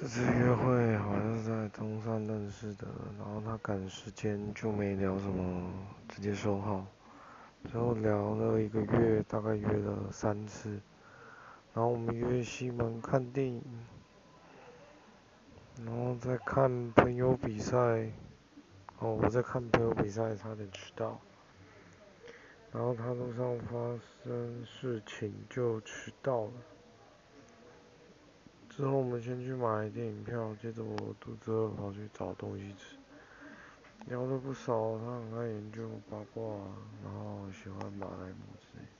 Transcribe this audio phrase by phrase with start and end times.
[0.00, 2.86] 这次约会好像是在中山认识的，
[3.18, 5.72] 然后他赶时间就没聊什么，
[6.08, 6.86] 直接收号。
[7.64, 10.70] 最后聊了一个月，大概约了三次，
[11.74, 13.60] 然后我们约西门看电影，
[15.84, 17.76] 然后再看朋友比赛，
[19.00, 21.18] 哦，我在看朋友比赛，差点迟到，
[22.70, 26.52] 然后他路上发生事情就迟到了。
[28.78, 32.96] 之后我们先去买电影票，接着我肚子饿跑去找东西吃，
[34.06, 36.44] 聊了不少，他很爱研究八卦，
[37.02, 38.97] 然后喜欢马来模之类。